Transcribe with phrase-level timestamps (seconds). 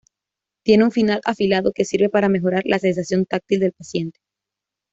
[0.65, 4.19] Tiene un final afilado que sirve para mejorar la sensación táctil del paciente.